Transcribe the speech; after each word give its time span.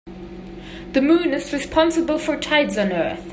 The 0.93 1.01
moon 1.03 1.31
is 1.31 1.53
responsible 1.53 2.17
for 2.17 2.35
tides 2.35 2.75
on 2.75 2.91
earth. 2.91 3.23